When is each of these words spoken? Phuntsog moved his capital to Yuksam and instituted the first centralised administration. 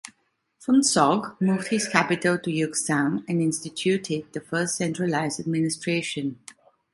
Phuntsog 0.59 1.39
moved 1.39 1.67
his 1.67 1.87
capital 1.87 2.39
to 2.39 2.49
Yuksam 2.49 3.23
and 3.29 3.39
instituted 3.39 4.33
the 4.33 4.41
first 4.41 4.75
centralised 4.77 5.39
administration. 5.39 6.39